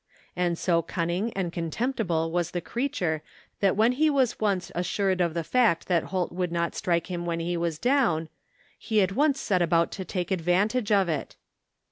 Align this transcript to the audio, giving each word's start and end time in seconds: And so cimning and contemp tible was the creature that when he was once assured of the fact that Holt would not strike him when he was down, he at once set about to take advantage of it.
And 0.35 0.57
so 0.57 0.81
cimning 0.81 1.31
and 1.35 1.53
contemp 1.53 1.93
tible 1.95 2.31
was 2.31 2.49
the 2.49 2.59
creature 2.59 3.21
that 3.59 3.75
when 3.75 3.91
he 3.91 4.09
was 4.09 4.39
once 4.39 4.71
assured 4.73 5.21
of 5.21 5.35
the 5.35 5.43
fact 5.43 5.85
that 5.87 6.05
Holt 6.05 6.31
would 6.31 6.51
not 6.51 6.73
strike 6.73 7.05
him 7.05 7.27
when 7.27 7.39
he 7.39 7.55
was 7.55 7.77
down, 7.77 8.27
he 8.79 9.03
at 9.03 9.11
once 9.11 9.39
set 9.39 9.61
about 9.61 9.91
to 9.91 10.03
take 10.03 10.31
advantage 10.31 10.91
of 10.91 11.07
it. 11.07 11.35